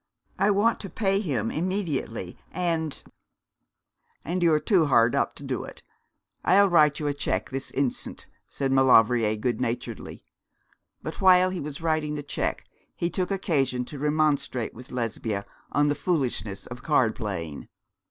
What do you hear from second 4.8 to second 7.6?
hard up to do it. I'll write you a cheque